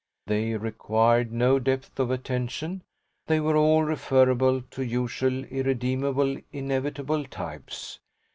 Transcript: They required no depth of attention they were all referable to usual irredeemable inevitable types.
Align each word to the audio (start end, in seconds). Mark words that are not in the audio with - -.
They 0.25 0.55
required 0.55 1.31
no 1.31 1.59
depth 1.59 1.99
of 1.99 2.09
attention 2.09 2.81
they 3.27 3.39
were 3.39 3.55
all 3.55 3.83
referable 3.83 4.63
to 4.71 4.83
usual 4.83 5.43
irredeemable 5.43 6.37
inevitable 6.51 7.23
types. 7.25 7.99